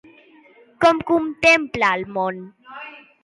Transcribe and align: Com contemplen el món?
Com 0.85 1.01
contemplen 1.11 1.91
el 1.99 2.07
món? 2.17 2.41